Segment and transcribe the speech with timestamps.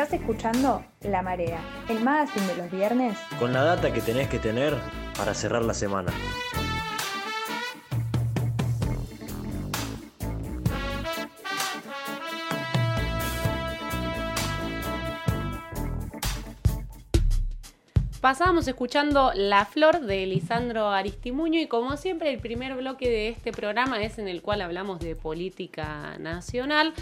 [0.00, 3.18] Estás escuchando La Marea, el magazine de los viernes.
[3.38, 4.74] Con la data que tenés que tener
[5.14, 6.10] para cerrar la semana.
[18.22, 23.52] Pasábamos escuchando La Flor de Lisandro Aristimuño y como siempre el primer bloque de este
[23.52, 26.94] programa es en el cual hablamos de política nacional.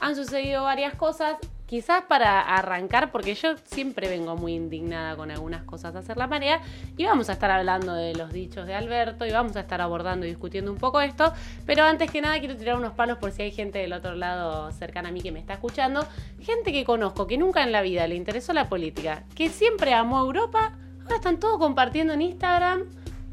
[0.00, 1.36] Han sucedido varias cosas,
[1.68, 6.26] quizás para arrancar, porque yo siempre vengo muy indignada con algunas cosas a hacer la
[6.26, 6.62] marea,
[6.96, 10.24] y vamos a estar hablando de los dichos de Alberto, y vamos a estar abordando
[10.24, 11.30] y discutiendo un poco esto,
[11.66, 14.72] pero antes que nada quiero tirar unos palos por si hay gente del otro lado
[14.72, 16.06] cercana a mí que me está escuchando,
[16.40, 20.20] gente que conozco, que nunca en la vida le interesó la política, que siempre amó
[20.20, 22.84] Europa, ahora están todos compartiendo en Instagram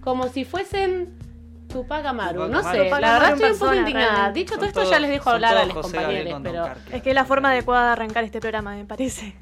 [0.02, 1.25] como si fuesen
[1.68, 2.48] Tupac Amaru.
[2.48, 4.12] No sé, Tupac la verdad estoy un poco persona, indignada.
[4.14, 4.40] realmente.
[4.40, 6.30] Dicho todo Son esto, ya todos- les dejo son hablar a todos los José Gabriel
[6.32, 6.96] compañeros, con pero...
[6.98, 9.36] Es que es la forma adecuada de arrancar este programa, me parece.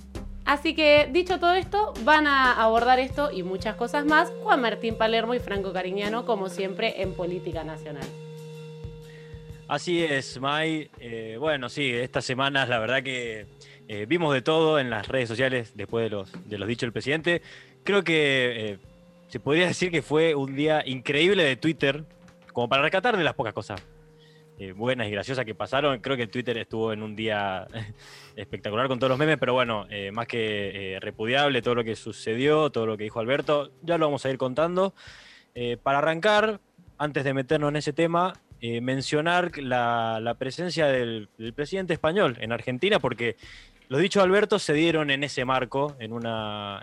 [0.45, 4.95] Así que, dicho todo esto, van a abordar esto y muchas cosas más Juan Martín
[4.97, 8.03] Palermo y Franco Cariñano, como siempre, en Política Nacional.
[9.67, 10.89] Así es, Mai.
[10.99, 13.47] Eh, bueno, sí, estas semanas la verdad que
[13.87, 16.91] eh, vimos de todo en las redes sociales después de los, de los dichos del
[16.91, 17.41] presidente.
[17.83, 18.77] Creo que eh,
[19.33, 22.05] se podría decir que fue un día increíble de Twitter,
[22.51, 23.81] como para rescatar de las pocas cosas
[24.59, 25.99] eh, buenas y graciosas que pasaron.
[26.01, 27.67] Creo que Twitter estuvo en un día
[28.35, 31.95] espectacular con todos los memes, pero bueno, eh, más que eh, repudiable todo lo que
[31.95, 34.93] sucedió, todo lo que dijo Alberto, ya lo vamos a ir contando.
[35.81, 36.59] Para arrancar,
[36.99, 42.99] antes de meternos en ese tema, mencionar la, presencia del, del presidente español en Argentina,
[42.99, 43.35] porque
[43.87, 46.81] los dichos de Alberto se dieron en ese marco, en una,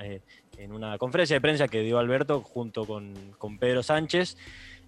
[0.60, 4.36] en una conferencia de prensa que dio Alberto junto con, con Pedro Sánchez,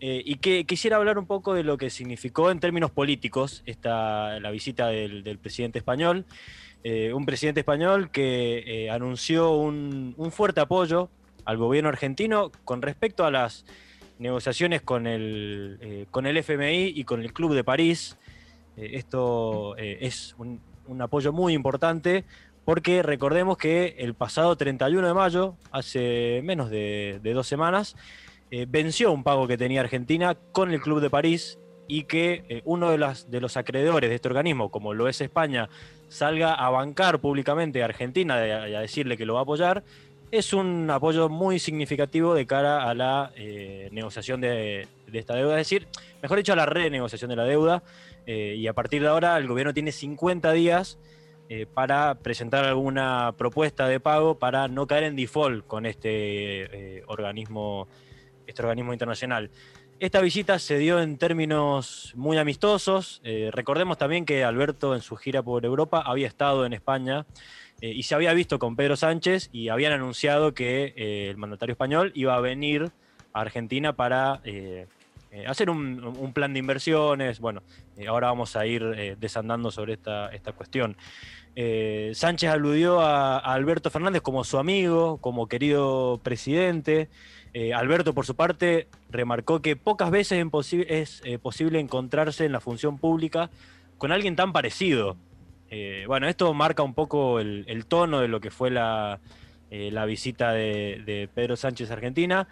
[0.01, 4.39] eh, y que quisiera hablar un poco de lo que significó en términos políticos esta,
[4.41, 6.27] la visita del, del presidente español.
[6.85, 11.09] Eh, un presidente español que eh, anunció un, un fuerte apoyo
[11.45, 13.65] al gobierno argentino con respecto a las
[14.19, 18.17] negociaciones con el, eh, con el FMI y con el Club de París.
[18.77, 22.25] Eh, esto eh, es un, un apoyo muy importante
[22.65, 27.97] porque recordemos que el pasado 31 de mayo, hace menos de, dos semanas,
[28.51, 31.59] eh, venció un pago que tenía Argentina con el Club de París
[31.89, 35.69] y que eh, uno de, los acreedores de este organismo, como lo es España,
[36.09, 39.83] salga a bancar públicamente a Argentina y a, decirle que lo va a apoyar,
[40.31, 45.61] es un apoyo muy significativo de cara a la eh, negociación de, de esta deuda,
[45.61, 45.89] es decir,
[46.23, 47.83] mejor dicho, a la renegociación de la deuda.
[48.25, 50.97] y a partir de ahora el gobierno tiene 50 días
[51.55, 56.09] eh, para presentar alguna propuesta de pago para no caer en default con este
[56.63, 57.89] eh, organismo,
[58.47, 59.51] este organismo internacional.
[60.01, 63.21] Esta visita se dio en términos muy amistosos.
[63.23, 67.27] Eh, recordemos también que Alberto en su gira por Europa había estado en España
[67.83, 70.95] y se había visto con Pedro Sánchez y habían anunciado que
[71.29, 72.93] el mandatario español iba a venir
[73.35, 74.41] a Argentina para
[75.33, 77.41] eh, hacer un, plan de inversiones.
[77.41, 77.63] Bueno,
[77.97, 80.95] eh, ahora vamos a ir eh, desandando sobre esta, cuestión.
[81.57, 87.09] Sánchez aludió a, Alberto Fernández como su amigo, como querido presidente.
[87.75, 90.43] Alberto, por su parte, remarcó que pocas veces
[90.89, 93.51] es posible encontrarse en la función pública
[93.99, 95.17] con alguien tan parecido.
[96.07, 99.21] Bueno, esto marca un poco el, tono de lo que fue la,
[100.07, 102.49] visita de Pedro Sánchez a Argentina.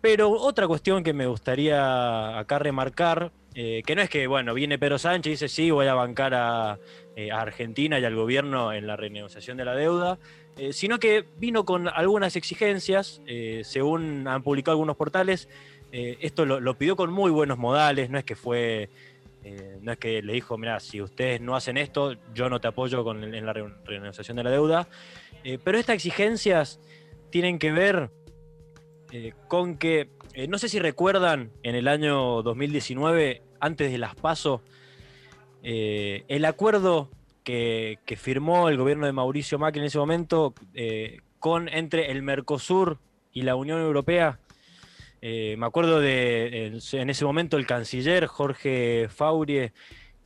[0.00, 4.78] Pero otra cuestión que me gustaría acá remarcar, eh, que no es que, bueno, viene
[4.78, 6.78] Pedro Sánchez y dice, sí, voy a bancar a,
[7.16, 10.18] eh, Argentina y al gobierno en la renegociación de la deuda,
[10.56, 13.20] eh, sino que vino con algunas exigencias,
[13.62, 15.48] según han publicado algunos portales,
[15.92, 18.88] esto lo, pidió con muy buenos modales, no es que fue,
[19.80, 23.02] no es que le dijo, mira, si ustedes no hacen esto, yo no te apoyo
[23.02, 24.88] con, en la re- renegociación de la deuda,
[25.64, 26.80] pero estas exigencias
[27.30, 28.10] tienen que ver
[29.12, 34.14] eh, con que, eh, no sé si recuerdan, en el año 2019, antes de las
[34.14, 34.62] PASO,
[35.62, 37.10] eh, el acuerdo
[37.42, 40.54] que, firmó el gobierno de Mauricio Macri en ese momento
[41.40, 42.98] con, entre el Mercosur
[43.32, 44.38] y la Unión Europea.
[45.20, 49.72] Me acuerdo de en, ese momento el canciller Jorge Faurie,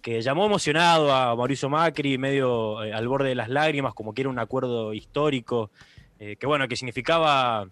[0.02, 4.28] que llamó emocionado a Mauricio Macri, medio al borde de las lágrimas, como que era
[4.28, 5.70] un acuerdo histórico,
[6.18, 7.68] que bueno, que significaba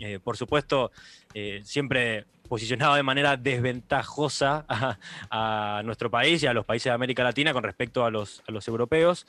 [0.00, 0.90] eh, por supuesto,
[1.34, 4.64] eh, siempre posicionado de manera desventajosa
[5.30, 9.26] a, nuestro país y a los países de América Latina con respecto a los, europeos.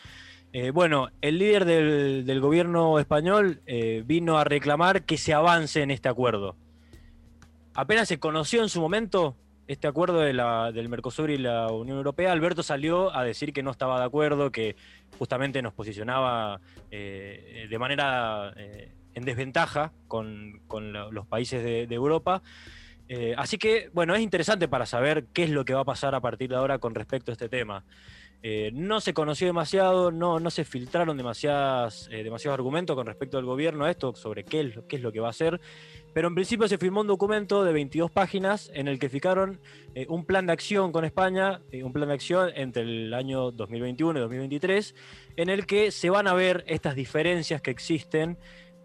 [0.54, 3.62] Eh, bueno, el líder del, gobierno español
[4.06, 6.56] vino a reclamar que se avance en este acuerdo.
[7.74, 9.36] Apenas se conoció en su momento,
[9.68, 14.00] este acuerdo del Mercosur y la Unión Europea, Alberto salió a decir que no estaba
[14.00, 14.76] de acuerdo, que
[15.20, 16.60] justamente nos posicionaba
[16.90, 18.54] de manera
[19.14, 20.62] en desventaja con,
[21.12, 22.42] los países de, Europa.
[23.08, 26.16] Eh, así que, bueno, es interesante para saber qué es lo que va a pasar
[26.16, 27.84] a partir de ahora con respecto a este tema.
[28.74, 33.86] no se conoció demasiado, no, no se filtraron demasiadas, demasiados argumentos con respecto al gobierno
[33.86, 35.60] a esto, sobre qué es, qué es lo que va a hacer.
[36.14, 39.62] Pero en principio se firmó un documento de 22 páginas en el que fijaron
[39.96, 43.52] eh, un plan de acción con España, eh, un plan de acción entre el año
[43.52, 44.96] 2021 y 2023,
[45.38, 48.38] en el que se van a ver estas diferencias que existen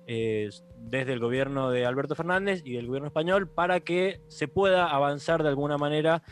[0.06, 4.88] eh, desde el gobierno de Alberto Fernández y del gobierno español para que se pueda
[4.88, 6.22] avanzar de alguna manera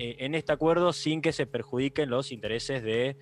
[0.00, 3.16] en este acuerdo sin que se perjudiquen los intereses de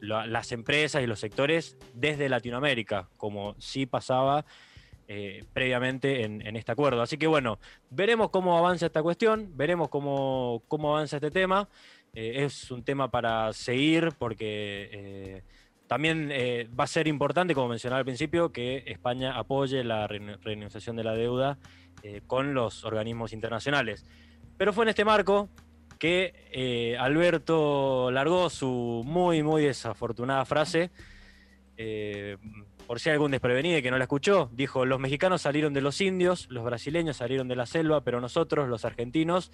[0.00, 4.44] las empresas y los sectores desde Latinoamérica, como sí pasaba
[5.10, 7.00] eh, previamente en, este acuerdo.
[7.00, 7.58] Así que bueno,
[7.88, 11.66] veremos cómo avanza esta cuestión, veremos cómo, cómo avanza este tema.
[12.12, 15.42] Eh, es un tema para seguir porque eh,
[15.88, 16.30] también
[16.78, 21.14] va a ser importante, como mencionaba al principio, que España apoye la renegociación de la
[21.14, 21.58] deuda
[22.26, 24.04] con los organismos internacionales.
[24.56, 25.48] Pero fue en este marco
[25.98, 30.90] que Alberto largó su muy, muy desafortunada frase
[32.86, 36.00] por si hay algún desprevenido que no la escuchó, dijo, los mexicanos salieron de los
[36.00, 39.52] indios, los brasileños salieron de la selva, pero nosotros, los argentinos,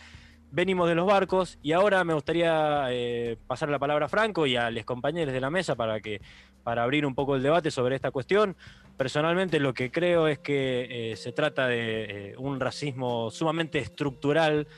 [0.54, 4.54] venimos de los barcos y ahora me gustaría eh, pasar la palabra a Franco y
[4.54, 6.20] a los compañeros de la mesa para, que,
[6.62, 8.56] para abrir un poco el debate sobre esta cuestión.
[8.96, 14.68] Personalmente lo que creo es que eh, se trata de eh, un racismo sumamente estructural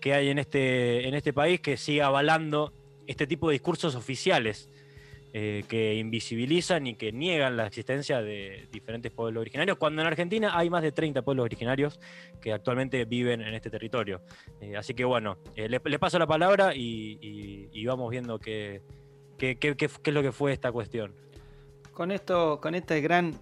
[0.00, 2.72] que hay en este, en este país que sigue avalando
[3.06, 4.70] este tipo de discursos oficiales
[5.32, 10.58] eh, que invisibilizan y que niegan la existencia de diferentes pueblos originarios, cuando en Argentina
[10.58, 12.00] hay más de 30 pueblos originarios
[12.40, 14.22] que actualmente viven en este territorio.
[14.60, 18.82] Eh, así que bueno, eh, les, paso la palabra y, vamos viendo qué,
[19.38, 21.14] es lo que fue esta cuestión.
[21.92, 23.38] Con esto, con este gran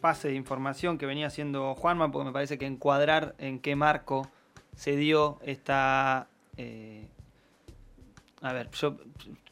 [0.00, 4.30] pase de información que venía haciendo Juanma, porque me parece que encuadrar en qué marco
[4.76, 6.28] se dio esta...
[8.42, 8.96] a ver, yo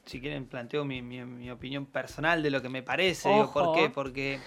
[0.07, 3.29] si quieren, planteo mi, opinión personal de lo que me parece.
[3.53, 3.91] ¿Por qué?
[3.91, 4.41] Porque.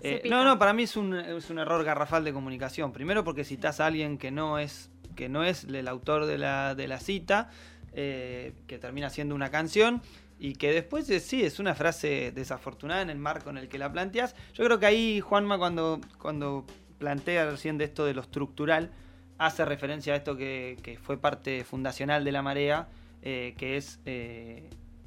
[0.00, 2.92] Eh, no, no, para mí es un, es un, error garrafal de comunicación.
[2.92, 6.74] Primero porque citas a alguien que no es, que no es el autor de la,
[6.74, 7.50] de la cita,
[7.92, 10.02] eh, que termina siendo una canción,
[10.38, 13.90] y que después sí, es una frase desafortunada en el marco en el que la
[13.90, 14.36] planteas.
[14.54, 16.64] Yo creo que ahí Juanma cuando, cuando
[16.98, 18.92] plantea recién de esto de lo estructural,
[19.36, 22.88] hace referencia a esto que, fue parte fundacional de la marea,
[23.22, 23.98] eh, que es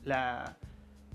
[0.03, 0.57] la,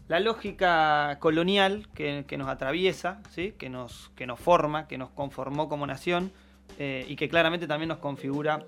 [0.08, 3.52] lógica colonial que, nos atraviesa, ¿sí?
[3.58, 6.32] que, nos, que nos forma, que nos conformó como nación
[6.78, 8.64] eh, y que claramente también nos configura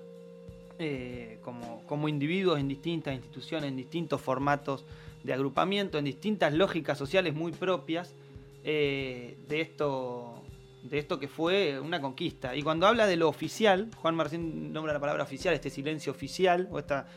[0.79, 4.85] eh, como, como, individuos en distintas instituciones, en distintos formatos
[5.23, 8.15] de agrupamiento, en distintas lógicas sociales muy propias
[8.63, 10.43] eh, de, esto,
[10.83, 12.55] de esto que fue una conquista.
[12.55, 16.67] Y cuando habla de lo oficial, Juan Marcín nombra la palabra oficial, este silencio oficial
[16.71, 17.07] o esta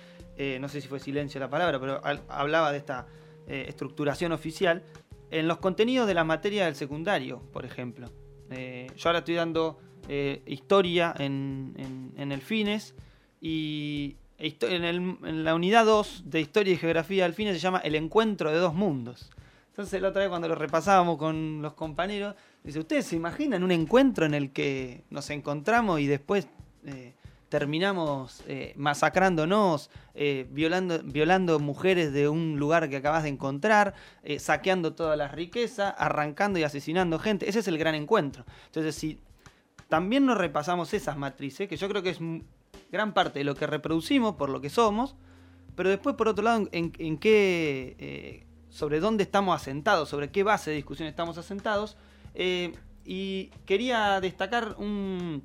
[0.44, 3.06] eh, no sé si fue silencio la palabra, pero hablaba de esta
[3.46, 4.82] eh, estructuración oficial,
[5.30, 8.10] en los contenidos de la materia del secundario, por ejemplo.
[8.50, 9.78] Eh, yo ahora estoy dando
[10.46, 12.92] historia en, el FINES
[13.40, 18.50] y en, la unidad 2 de historia y geografía del FINES se llama el encuentro
[18.50, 19.30] de dos mundos.
[19.68, 22.34] Entonces la otra vez cuando lo repasábamos con los compañeros,
[22.64, 26.48] dice, ¿ustedes se imaginan un encuentro en el que nos encontramos y después
[27.52, 33.92] terminamos eh, masacrándonos, eh, violando, violando mujeres de un lugar que acabas de encontrar,
[34.22, 37.46] eh, saqueando toda la riqueza, arrancando y asesinando gente.
[37.46, 38.46] Ese es el gran encuentro.
[38.68, 39.20] Entonces, si
[39.90, 42.20] también nos repasamos esas matrices, que yo creo que es
[42.90, 45.14] gran parte de lo que reproducimos por lo que somos,
[45.76, 50.76] pero después, por otro lado, en, qué, sobre dónde estamos asentados, sobre qué base de
[50.76, 51.98] discusión estamos asentados.
[53.04, 55.42] y quería destacar un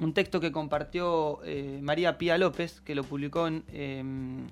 [0.00, 4.46] un texto que compartió eh, María Pía López, que lo publicó en, em,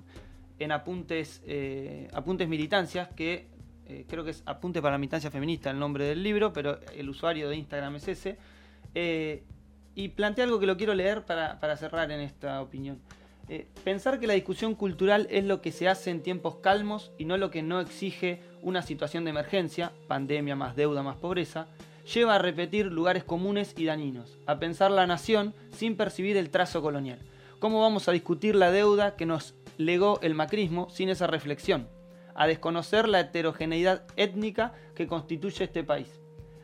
[0.59, 3.47] en Apuntes, eh, Apuntes Militancias, que
[3.87, 7.09] eh, creo que es Apuntes para la Militancia Feminista el nombre del libro, pero el
[7.09, 8.37] usuario de Instagram es ese.
[9.95, 12.99] y plantea algo que lo quiero leer para, para cerrar en esta opinión.
[13.83, 17.37] pensar que la discusión cultural es lo que se hace en tiempos calmos y no
[17.37, 21.67] lo que no exige una situación de emergencia, pandemia más deuda más pobreza,
[22.13, 26.81] lleva a repetir lugares comunes y dañinos, a pensar la nación sin percibir el trazo
[26.81, 27.19] colonial.
[27.59, 31.89] ¿Cómo vamos a discutir la deuda que nos legó el macrismo sin esa reflexión?
[32.35, 36.21] A desconocer la heterogeneidad étnica que constituye este país.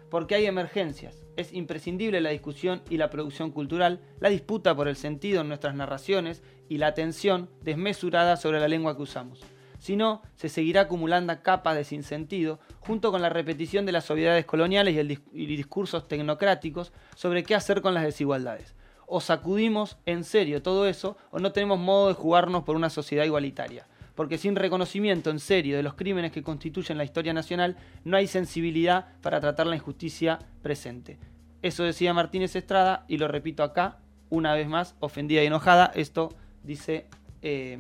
[0.10, 1.26] porque hay emergencias.
[1.38, 5.74] Es imprescindible la discusión y la producción cultural, la disputa por el sentido en nuestras
[5.74, 9.42] narraciones y la atención desmesurada sobre la lengua que usamos.
[9.84, 14.46] Si no, se seguirá acumulando capas de sinsentido, junto con la repetición de las obviedades
[14.46, 18.76] coloniales y, el discursos tecnocráticos sobre qué hacer con las desigualdades.
[19.08, 23.26] O sacudimos en serio todo eso, o no tenemos modo de jugarnos por una sociedad
[23.26, 23.86] igualitaria
[24.16, 27.76] porque sin reconocimiento en serio de los crímenes que constituyen la historia nacional,
[28.06, 31.18] no hay sensibilidad para tratar la injusticia presente.
[31.62, 33.98] Eso decía Martínez Estrada y lo repito acá,
[34.30, 35.92] una vez más, ofendida y enojada.
[35.96, 36.30] Esto
[36.62, 37.08] dice
[37.42, 37.80] eh,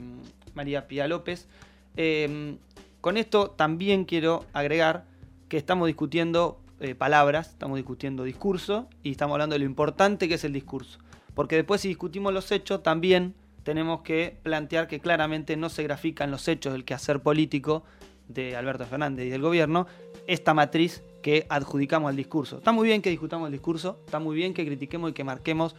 [0.54, 1.48] María Pía López.
[1.98, 2.58] Eh,
[3.02, 5.06] con esto también quiero agregar
[5.50, 10.36] que estamos discutiendo eh, palabras, estamos discutiendo discurso y estamos hablando de lo importante que
[10.36, 11.00] es el discurso.
[11.34, 16.32] Porque después si discutimos los hechos, también tenemos que plantear que claramente no se grafican
[16.32, 17.84] los hechos del quehacer político
[18.28, 19.88] de Alberto Fernández y del gobierno
[20.28, 22.58] esta matriz que adjudicamos al discurso.
[22.58, 25.76] Está muy bien que discutamos el discurso, está muy bien que critiquemos y que marquemos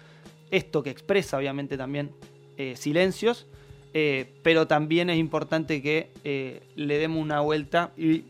[0.50, 2.12] esto que expresa obviamente también
[2.56, 3.46] eh, silencios,
[3.96, 8.24] eh, pero también es importante que eh, le demos una vuelta y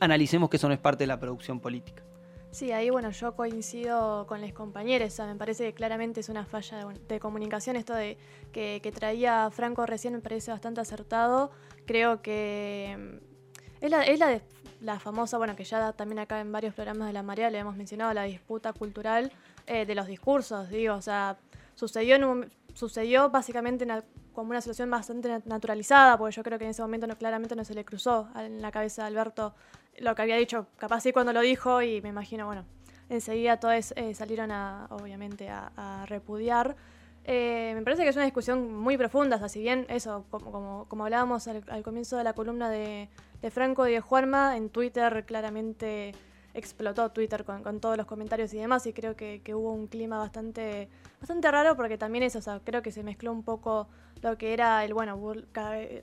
[0.00, 2.02] analicemos que eso no es parte de la producción política.
[2.50, 6.84] Sí, ahí bueno, yo coincido con los compañeros, me parece que claramente es una falla
[7.08, 8.18] de, comunicación, esto de
[8.50, 11.52] que, traía Franco recién me parece bastante acertado,
[11.86, 14.42] creo que mm, es la, es
[14.80, 17.76] la, famosa, bueno, que ya también acá en varios programas de la Marea le hemos
[17.76, 19.30] mencionado, la disputa cultural
[19.68, 21.38] eh, de los discursos, digo, o sea,
[21.76, 23.86] sucedió, en un, sucedió básicamente
[24.32, 27.64] como una situación bastante naturalizada, porque yo creo que en ese momento no, claramente no
[27.64, 29.54] se le cruzó en la cabeza de Alberto
[29.98, 32.64] lo que había dicho, capaz sí cuando lo dijo y me imagino, bueno,
[33.08, 36.76] enseguida todos eh, salieron a, obviamente, a, repudiar.
[37.24, 40.86] Eh, me parece que es una discusión muy profunda, o sea, si bien eso, como,
[40.88, 43.08] como, hablábamos al, comienzo de la columna de,
[43.50, 46.12] Franco y de Juanma, en Twitter claramente
[46.54, 50.88] explotó Twitter con, todos los comentarios y demás, y creo que, hubo un clima bastante,
[51.20, 53.88] bastante raro porque también eso, o sea, creo que se mezcló un poco
[54.22, 55.18] lo que era el, bueno,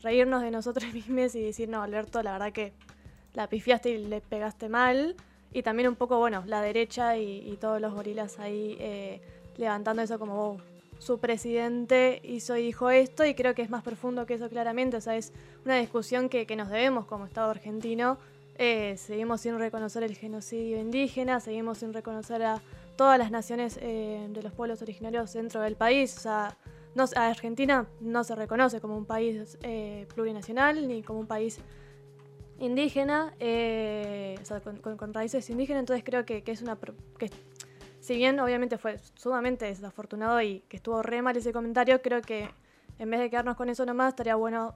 [0.02, 2.74] reírnos de nosotros mismos y decir, no, Alberto, la verdad que
[3.34, 5.16] la pifiaste y le pegaste mal.
[5.54, 9.22] Y también un poco, bueno, la derecha y, todos los gorilas ahí eh,
[9.58, 10.58] levantando eso como oh,
[11.00, 13.26] su presidente hizo y dijo esto.
[13.26, 14.98] Y creo que es más profundo que eso claramente.
[14.98, 15.32] O sea, es
[15.66, 18.18] una discusión que, nos debemos como Estado argentino.
[18.58, 22.60] Eh, seguimos sin reconocer el genocidio indígena, seguimos sin reconocer a
[22.96, 26.18] todas las naciones eh, de los pueblos originarios dentro del país.
[26.18, 26.58] O sea,
[26.98, 29.58] no, Argentina no se reconoce como un país
[30.13, 31.62] plurinacional ni como un país
[32.60, 36.77] indígena, eh, o sea, con, raíces indígenas, entonces creo que, es una...
[37.18, 37.30] Que,
[38.00, 42.50] si bien obviamente fue sumamente desafortunado y que estuvo re mal ese comentario, creo que
[43.00, 44.75] en vez de quedarnos con eso nomás, estaría bueno,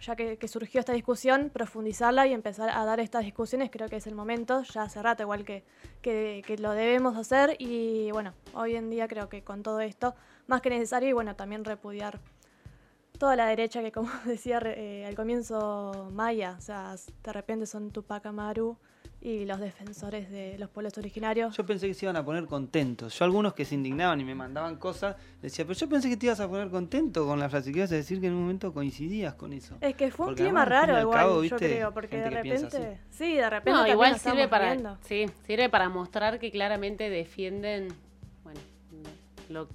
[0.00, 4.06] ya que, surgió esta discusión, profundizarla y empezar a dar estas discusiones, creo que es
[4.06, 5.64] el momento, ya hace rato igual que,
[6.02, 10.14] que, lo debemos hacer y bueno, hoy en día creo que con todo esto,
[10.46, 12.20] más que necesario y bueno, también repudiar
[13.18, 17.90] toda la derecha que, como decía eh, al comienzo Maya, o sea, de repente son
[17.90, 18.76] Tupac Amaru
[19.20, 21.56] y los defensores de los pueblos originarios.
[21.56, 23.18] Yo pensé que se iban a poner contentos.
[23.18, 26.26] Yo algunos que se indignaban y me mandaban cosas, decía, pero yo pensé que te
[26.26, 28.72] ibas a poner contento con la frase, que ibas a decir que en un momento
[28.72, 29.76] coincidías con eso.
[29.80, 33.00] Es que fue un clima raro igual, yo creo, porque de repente...
[33.10, 33.78] Sí, de repente...
[33.78, 37.88] No, igual sirve para, sí, sirve para mostrar que claramente defienden,
[38.44, 38.60] bueno,
[39.48, 39.68] lo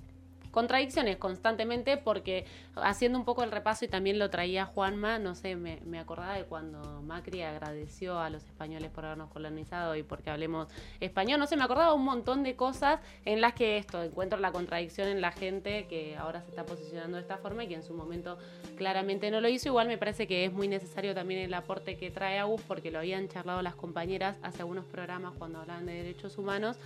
[0.52, 5.56] contradicciones constantemente porque haciendo un poco el repaso y también lo traía Juanma, no sé,
[5.56, 10.68] me, acordaba de cuando Macri agradeció a los españoles por habernos colonizado y porque hablemos
[11.00, 14.52] español, no sé, me acordaba un montón de cosas en las que esto, encuentro la
[14.52, 17.84] contradicción en la gente que ahora se está posicionando de esta forma y que en
[17.84, 18.38] su momento
[18.78, 22.12] claramente no lo hizo, igual me parece que es muy necesario también el aporte que
[22.12, 26.38] trae Agus porque lo habían charlado las compañeras hace algunos programas cuando hablaban de derechos
[26.38, 26.78] humanos,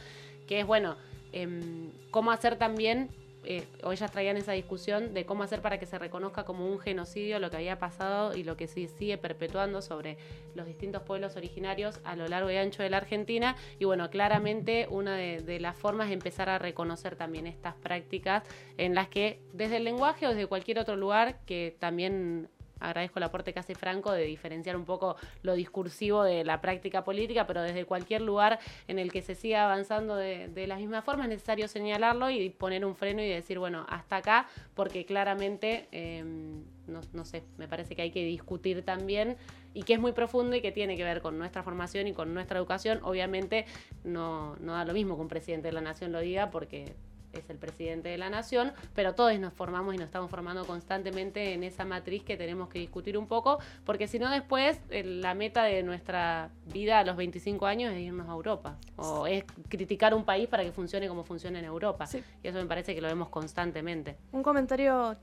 [0.47, 0.95] que es bueno,
[1.31, 3.09] em, cómo hacer también
[3.45, 6.79] eh, o ellas traían esa discusión de cómo hacer para que se reconozca como un
[6.79, 10.17] genocidio lo que había pasado y lo que se sigue perpetuando sobre
[10.55, 13.55] los distintos pueblos originarios a lo largo y ancho de la Argentina.
[13.79, 18.43] Y bueno, claramente una de, las formas es empezar a reconocer también estas prácticas
[18.77, 22.49] en las que desde el lenguaje o desde cualquier otro lugar que también
[22.79, 27.03] agradezco el aporte que hace Franco de diferenciar un poco lo discursivo de la práctica
[27.03, 31.23] política, pero desde cualquier lugar en el que se siga avanzando de, la misma forma
[31.23, 36.63] es necesario señalarlo y poner un freno y decir, bueno, hasta acá, porque claramente, em,
[36.87, 39.37] no, sé, me parece que hay que discutir también
[39.73, 42.33] y que es muy profundo y que tiene que ver con nuestra formación y con
[42.33, 42.99] nuestra educación.
[43.03, 43.65] Obviamente
[44.03, 46.95] no, no da lo mismo que un presidente de la nación lo diga porque
[47.39, 51.53] es el presidente de la nación, pero todos nos formamos y nos estamos formando constantemente
[51.53, 55.63] en esa matriz que tenemos que discutir un poco, porque si no después la meta
[55.63, 60.23] de nuestra vida a los 25 años es irnos a Europa, o es criticar un
[60.23, 62.07] país para que funcione como funciona en Europa.
[62.43, 64.17] Y eso me parece que lo vemos constantemente.
[64.31, 65.15] Un comentario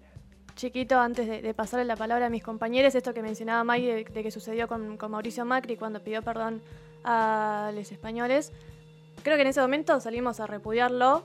[0.55, 4.31] chiquito antes de, pasarle la palabra a mis compañeros, esto que mencionaba May de, que
[4.31, 6.63] sucedió con, con, Mauricio Macri cuando pidió perdón
[7.05, 8.53] a los españoles.
[9.23, 11.25] Creo que en ese momento salimos a repudiarlo,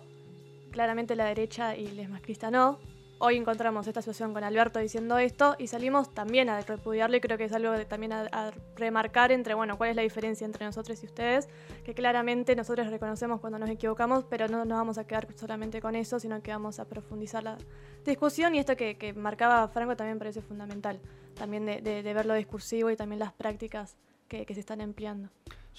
[0.77, 2.77] claramente la derecha y les macristas no.
[3.17, 7.35] Hoy encontramos esta situación con Alberto diciendo esto y salimos también a repudiarlo y creo
[7.35, 11.07] que es algo también a, remarcar entre, bueno, cuál es la diferencia entre nosotros y
[11.07, 11.49] ustedes,
[11.83, 15.95] que claramente nosotros reconocemos cuando nos equivocamos, pero no nos vamos a quedar solamente con
[15.95, 17.57] eso, sino que vamos a profundizar la
[18.05, 20.99] discusión y esto que, marcaba Franco también parece fundamental,
[21.33, 25.29] también de, ver lo discursivo y también las prácticas que se están empleando.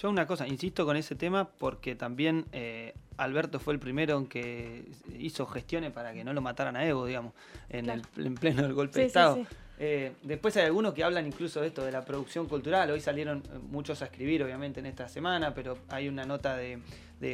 [0.00, 4.26] Yo una cosa, insisto con ese tema porque también eh, Alberto fue el primero en
[4.28, 4.85] que
[5.19, 7.33] hizo gestiones para que no lo mataran a Evo, digamos,
[7.69, 9.45] en, el, en pleno del golpe de Estado.
[9.81, 12.88] Eh, después hay algunos que hablan incluso de esto, de la producción cultural.
[12.93, 16.81] Hoy salieron eh, muchos a escribir, obviamente, en esta semana, pero hay una nota de,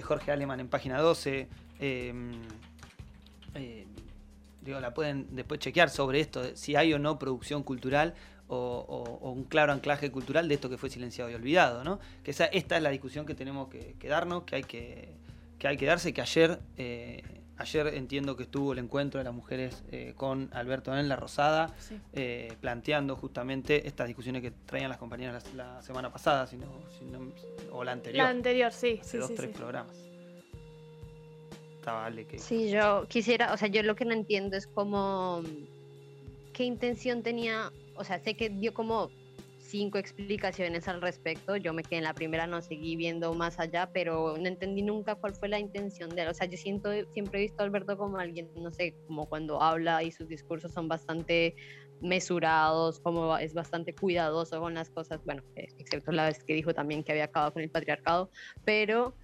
[0.02, 1.48] Jorge Aleman en página 12.
[1.80, 2.32] Em,
[4.62, 8.14] digo, la pueden después chequear sobre esto, si hay o no producción cultural
[8.54, 11.98] o, un claro anclaje cultural de esto que fue silenciado y olvidado, ¿no?
[12.22, 15.08] Que esa, esta es la discusión que tenemos que, darnos, que hay que,
[15.58, 17.22] que hay que darse, que ayer, eh,
[17.56, 21.74] ayer entiendo que estuvo el encuentro de las mujeres eh, con Alberto en La Rosada,
[22.12, 26.66] eh, planteando justamente estas discusiones que traían las compañeras la, semana pasada, sino,
[27.72, 28.24] o la anterior.
[28.24, 28.98] La anterior, sí.
[29.00, 30.14] Hace dos, tres programas.
[31.84, 32.38] Vale que...
[32.38, 35.42] Sí, yo quisiera, o sea, yo lo que no entiendo es cómo,
[36.52, 39.10] qué intención tenía o sea, sé que dio como
[39.58, 41.56] cinco explicaciones al respecto.
[41.56, 45.14] Yo me quedé en la primera, no seguí viendo más allá, pero no entendí nunca
[45.16, 46.28] cuál fue la intención de él.
[46.28, 49.60] O sea, yo siento, siempre he visto a Alberto como alguien, no sé, como cuando
[49.60, 51.56] habla y sus discursos son bastante
[52.00, 57.02] mesurados, como es bastante cuidadoso con las cosas, bueno, excepto la vez que dijo también
[57.02, 58.30] que había acabado con el patriarcado,
[58.64, 59.16] pero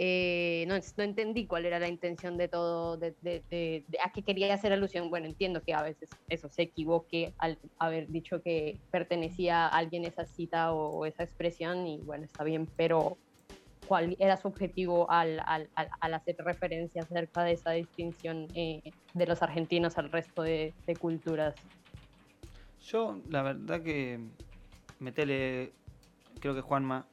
[0.00, 5.10] eh, no, entendí cuál era la intención de todo, de, a qué quería hacer alusión.
[5.10, 10.04] Bueno, entiendo que a veces eso se equivoque al haber dicho que pertenecía a alguien
[10.04, 13.18] esa cita o, esa expresión y bueno, está bien, pero
[13.88, 15.42] ¿cuál era su objetivo al,
[15.74, 21.56] hacer referencia acerca de esa distinción eh, de los argentinos al resto de, culturas?
[22.82, 24.20] Yo, la verdad que
[25.00, 25.72] metele,
[26.38, 27.04] creo que Juanma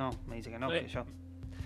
[0.00, 1.04] no, me dice que no, que yo.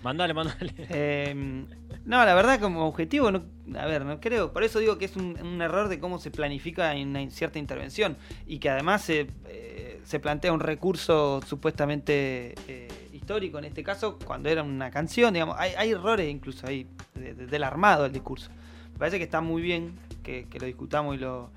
[0.03, 0.73] Mándale, mándale.
[0.89, 1.65] Em,
[2.03, 3.45] no, la verdad, como objetivo, no,
[3.79, 4.51] a ver, no creo.
[4.51, 8.59] Por eso digo que es un, error de cómo se planifica una cierta intervención y
[8.59, 14.63] que además se, eh, plantea un recurso supuestamente eh, histórico en este caso, cuando era
[14.63, 15.55] una canción, digamos.
[15.57, 18.51] Hay, errores incluso ahí del armado del discurso.
[18.91, 21.51] Me parece que está muy bien que lo discutamos y lo,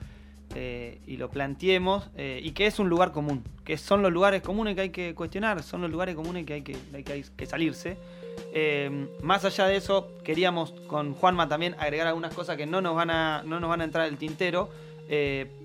[0.54, 4.42] eh, y lo planteemos eh, y que es un lugar común, que son los lugares
[4.42, 6.76] comunes que hay que cuestionar, son los lugares comunes que hay que,
[7.36, 7.96] que, salirse.
[8.54, 12.94] Eh, más allá de eso, queríamos con Juanma también agregar algunas cosas que no nos
[12.94, 14.70] van a, no nos van a entrar el tintero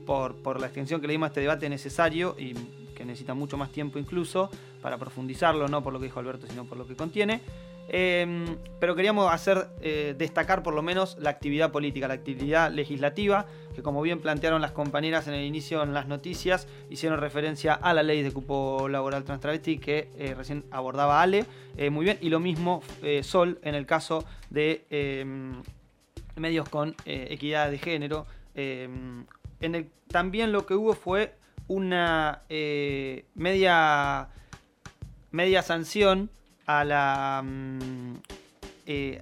[0.05, 2.53] por, por la extensión que le dimos a este debate necesario y
[2.93, 4.49] que necesita mucho más tiempo incluso
[4.81, 7.41] para profundizarlo, no por lo que dijo Alberto, sino por lo que contiene.
[7.95, 13.45] Em, pero queríamos hacer eh, destacar por lo menos la actividad política, la actividad legislativa,
[13.75, 17.93] que como bien plantearon las compañeras en el inicio en las noticias, hicieron referencia a
[17.93, 21.45] la ley de cupo laboral trans travesti que eh, recién abordaba Ale,
[21.77, 22.81] eh, muy bien, y lo mismo
[23.21, 25.61] Sol en el caso de em,
[26.35, 28.25] medios con equidad de género.
[28.55, 29.27] Em,
[30.07, 31.35] también lo que hubo fue
[31.67, 32.41] una
[33.35, 34.29] media,
[35.29, 36.31] media sanción
[36.65, 38.13] a la, mm,
[38.85, 39.21] eh,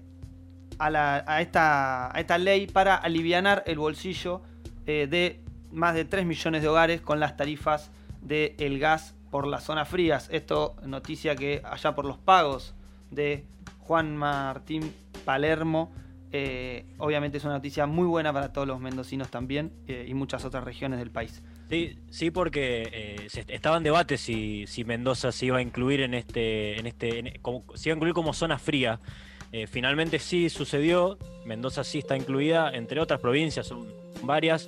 [0.80, 4.42] a, la a, esta, a, esta, ley para aliviar el bolsillo
[4.86, 5.40] eh, de
[5.72, 10.28] más de 3 millones de hogares con las tarifas del gas por las zonas frías.
[10.32, 12.76] Esto noticia que allá por los pagos
[13.10, 13.46] de
[13.80, 14.94] Juan Martín
[15.26, 15.92] Palermo,
[16.32, 20.64] eh, obviamente es una noticia muy buena para todos los mendocinos también y muchas otras
[20.64, 21.42] regiones del país.
[21.72, 26.14] Sí, sí, porque eh, estaba en debate si, si, Mendoza se iba a incluir en
[26.14, 29.00] este, en este, como, se iba a incluir como zona fría.
[29.54, 33.88] Eh, finalmente sí sucedió, Mendoza sí está incluida, entre otras provincias, son
[34.22, 34.68] varias.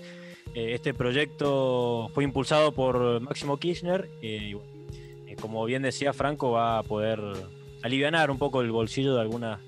[0.55, 4.55] Eh, este proyecto fue impulsado por Máximo Kirchner y
[5.41, 7.19] como bien decía Franco, va a poder
[7.81, 9.59] aliviar un poco el bolsillo de algunas,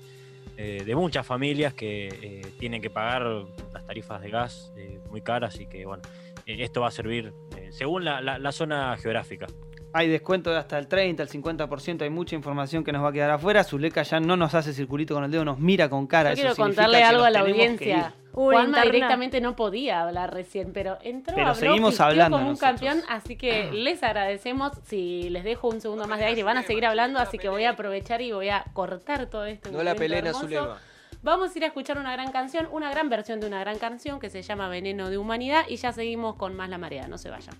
[0.56, 3.44] de muchas familias que tienen que pagar
[3.74, 4.72] las tarifas de gas
[5.10, 6.02] muy caras y que bueno
[6.46, 9.46] esto va a servir eh, según la, zona geográfica.
[9.92, 13.12] hay descuento de hasta el 30, el 50%, hay mucha información que nos va a
[13.12, 13.64] quedar afuera.
[13.64, 16.34] Zuleika ya no nos hace circulito con el dedo, nos mira con cara.
[16.34, 18.14] Yo quiero contarle algo a la audiencia.
[18.32, 23.36] Juanma directamente no podía hablar recién, pero entró pero seguimos hablando como un campeón, así
[23.36, 24.72] que les agradecemos.
[24.84, 27.64] Si les dejo un segundo más de aire, van a seguir hablando, así que voy
[27.64, 29.72] a aprovechar y voy a cortar todo esto.
[29.72, 30.78] No la pelena, Zulema.
[31.26, 34.20] Vamos a ir a escuchar una gran canción, una gran versión de una gran canción
[34.20, 37.30] que se llama Veneno de Humanidad y ya seguimos con más La Marea, no se
[37.30, 37.52] vayan.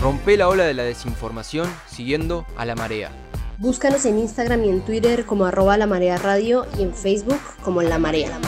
[0.00, 3.10] Rompe la ola de la desinformación siguiendo a la marea.
[3.58, 7.82] Búscanos en Instagram y en Twitter como arroba la marea radio y en Facebook como
[7.82, 8.38] la marea.